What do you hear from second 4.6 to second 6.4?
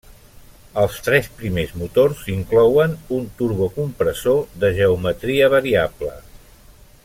de geometria variable.